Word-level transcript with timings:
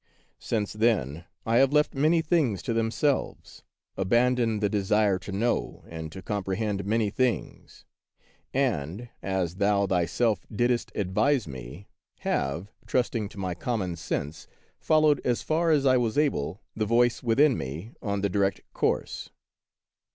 Since 0.39 0.73
then 0.73 1.25
I 1.45 1.57
have 1.57 1.71
left 1.73 1.93
many 1.93 2.23
things 2.23 2.63
to 2.63 2.73
them 2.73 2.89
selves; 2.89 3.61
abandoned 3.95 4.59
the 4.59 4.67
desire 4.67 5.19
to 5.19 5.31
know 5.31 5.83
and 5.89 6.11
to 6.11 6.23
comprehend 6.23 6.85
many 6.85 7.11
things; 7.11 7.85
and, 8.51 9.09
as 9.21 9.57
thou 9.57 9.85
thyself 9.85 10.47
didst 10.51 10.91
advise 10.95 11.47
me, 11.47 11.87
have, 12.21 12.71
trusting 12.87 13.29
to 13.29 13.37
my 13.37 13.53
common 13.53 13.95
sense, 13.95 14.47
followed 14.79 15.21
as 15.23 15.43
far 15.43 15.69
as 15.69 15.85
I 15.85 15.97
was 15.97 16.17
able 16.17 16.63
the 16.75 16.87
voice 16.87 17.21
within 17.21 17.55
me 17.55 17.91
on 18.01 18.21
the 18.21 18.29
direct 18.29 18.61
course. 18.73 19.29